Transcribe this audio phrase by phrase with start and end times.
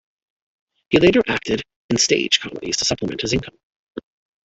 [0.89, 3.59] He later acted in stage comedies to supplement his income.